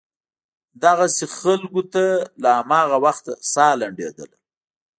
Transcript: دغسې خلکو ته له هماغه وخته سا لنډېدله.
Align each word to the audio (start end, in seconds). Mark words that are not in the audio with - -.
دغسې 0.83 1.25
خلکو 1.37 1.81
ته 1.93 2.03
له 2.41 2.49
هماغه 2.59 2.97
وخته 3.05 3.31
سا 3.51 3.67
لنډېدله. 3.79 4.37